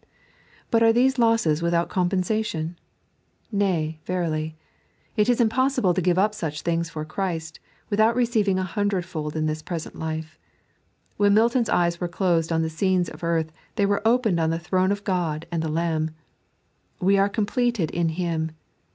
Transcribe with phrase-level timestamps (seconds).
[0.71, 2.75] But are these losses without compensation?
[3.51, 4.55] Nay, verily.
[5.15, 7.59] It is impossible to give up such things for Christ,
[7.91, 10.39] without receiving a hundredfold in this present life.
[11.17, 14.57] When Milton's eyes were closed on the scenes of earth, they were opened on the
[14.57, 16.09] Throne of God and the Lamb.
[16.99, 18.53] We are completed in Him.